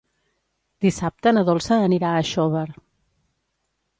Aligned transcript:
Dissabte 0.85 1.33
na 1.37 1.43
Dolça 1.51 1.77
anirà 1.89 2.15
a 2.21 2.25
Xóvar. 2.31 2.65